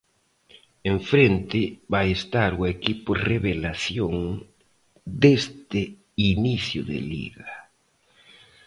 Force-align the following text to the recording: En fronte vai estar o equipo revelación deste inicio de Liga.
En 0.91 0.97
fronte 1.09 1.61
vai 1.93 2.07
estar 2.19 2.51
o 2.61 2.63
equipo 2.75 3.09
revelación 3.31 4.15
deste 5.21 5.81
inicio 6.33 6.81
de 6.89 6.99
Liga. 7.11 7.51